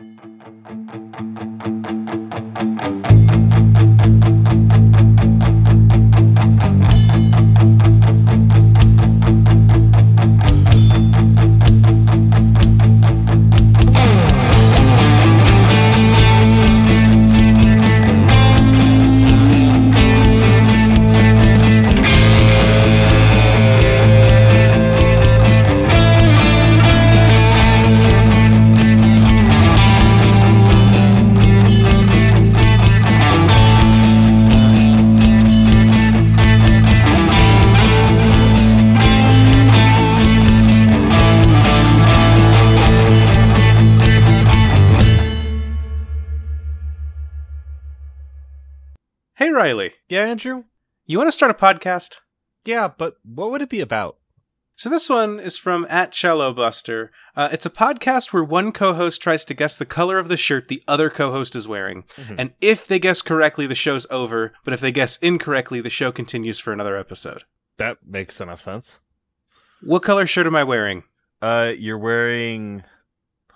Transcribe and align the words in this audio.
Hey, 0.00 0.29
Yeah, 50.20 50.26
Andrew? 50.26 50.64
You 51.06 51.16
want 51.16 51.28
to 51.28 51.32
start 51.32 51.50
a 51.50 51.54
podcast? 51.54 52.18
Yeah, 52.66 52.88
but 52.88 53.14
what 53.24 53.50
would 53.50 53.62
it 53.62 53.70
be 53.70 53.80
about? 53.80 54.18
So 54.76 54.90
this 54.90 55.08
one 55.08 55.40
is 55.40 55.56
from 55.56 55.86
at 55.88 56.12
Cello 56.12 56.52
Buster. 56.52 57.10
Uh, 57.34 57.48
it's 57.52 57.64
a 57.64 57.70
podcast 57.70 58.30
where 58.34 58.44
one 58.44 58.70
co-host 58.70 59.22
tries 59.22 59.46
to 59.46 59.54
guess 59.54 59.76
the 59.76 59.86
color 59.86 60.18
of 60.18 60.28
the 60.28 60.36
shirt 60.36 60.68
the 60.68 60.82
other 60.86 61.08
co-host 61.08 61.56
is 61.56 61.66
wearing, 61.66 62.02
Mhm. 62.18 62.34
and 62.38 62.52
if 62.60 62.86
they 62.86 62.98
guess 62.98 63.22
correctly, 63.22 63.66
the 63.66 63.74
show's 63.74 64.06
over. 64.10 64.52
But 64.62 64.74
if 64.74 64.80
they 64.80 64.92
guess 64.92 65.16
incorrectly, 65.18 65.80
the 65.80 65.88
show 65.88 66.12
continues 66.12 66.58
for 66.58 66.70
another 66.70 66.98
episode. 66.98 67.44
That 67.78 67.96
makes 68.06 68.42
enough 68.42 68.60
sense. 68.60 69.00
What 69.80 70.02
color 70.02 70.26
shirt 70.26 70.46
am 70.46 70.54
I 70.56 70.64
wearing? 70.64 71.04
Uh, 71.40 71.72
you're 71.78 71.96
wearing. 71.98 72.84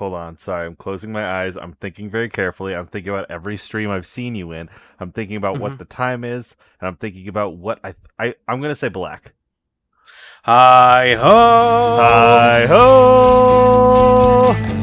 Hold 0.00 0.14
on, 0.14 0.38
sorry, 0.38 0.66
I'm 0.66 0.76
closing 0.76 1.12
my 1.12 1.42
eyes. 1.42 1.56
I'm 1.56 1.74
thinking 1.74 2.08
very 2.08 2.30
carefully. 2.30 2.74
I'm 2.74 2.86
thinking 2.86 3.12
about 3.12 3.26
every 3.30 3.58
stream 3.58 3.90
I've 3.90 4.06
seen 4.06 4.34
you 4.34 4.50
in. 4.50 4.70
I'm 4.98 5.12
thinking 5.12 5.36
about 5.36 5.56
Mhm. 5.56 5.60
what 5.60 5.78
the 5.78 5.84
time 5.84 6.24
is, 6.24 6.56
and 6.80 6.88
I'm 6.88 6.96
thinking 6.96 7.28
about 7.28 7.58
what 7.58 7.80
I. 7.84 7.92
Th- 7.92 8.06
I 8.18 8.34
I'm 8.48 8.62
gonna 8.62 8.74
say 8.74 8.88
black. 8.88 9.34
Hi 10.44 11.16
ho! 11.16 11.96
Hi 12.00 12.66
ho! 12.66 14.79